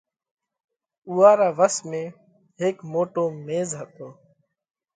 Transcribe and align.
اُوئا 1.09 1.31
را 1.39 1.49
وس 1.57 1.75
۾ 1.91 2.01
هيڪ 2.59 2.77
موٽو 2.91 3.23
ميز 3.45 3.69
هتو 3.79 4.07